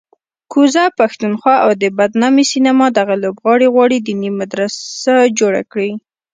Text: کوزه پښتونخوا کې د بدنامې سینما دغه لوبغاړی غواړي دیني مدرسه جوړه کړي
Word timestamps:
کوزه 0.51 0.83
پښتونخوا 0.99 1.55
کې 1.67 1.73
د 1.81 1.83
بدنامې 1.97 2.43
سینما 2.51 2.87
دغه 2.99 3.15
لوبغاړی 3.23 3.67
غواړي 3.73 3.97
دیني 4.07 4.29
مدرسه 4.39 5.13
جوړه 5.39 5.61
کړي 5.71 5.91